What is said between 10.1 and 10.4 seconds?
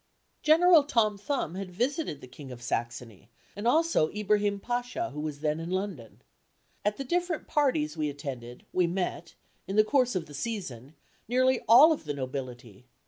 of the